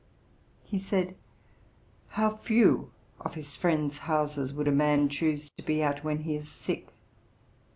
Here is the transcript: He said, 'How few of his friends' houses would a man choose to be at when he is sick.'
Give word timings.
He 0.63 0.79
said, 0.79 1.15
'How 2.09 2.31
few 2.37 2.89
of 3.19 3.35
his 3.35 3.55
friends' 3.55 3.99
houses 3.99 4.51
would 4.51 4.67
a 4.67 4.71
man 4.71 5.09
choose 5.09 5.51
to 5.59 5.63
be 5.63 5.83
at 5.83 6.03
when 6.03 6.23
he 6.23 6.33
is 6.37 6.49
sick.' 6.49 6.87